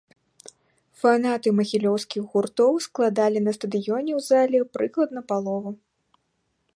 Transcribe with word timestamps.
Фанаты 1.01 1.49
магілёўскіх 1.59 2.23
гуртоў 2.31 2.73
складалі 2.87 3.39
на 3.49 3.55
стадыёне 3.57 4.11
у 4.21 4.25
зале 4.31 4.59
прыкладна 4.79 5.19
палову. 5.33 5.71